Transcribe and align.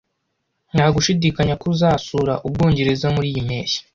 Nta 0.73 0.85
gushidikanya 0.95 1.53
ko 1.61 1.65
azasura 1.75 2.33
Ubwongereza 2.47 3.07
muri 3.15 3.27
iyi 3.31 3.41
mpeshyi. 3.47 3.79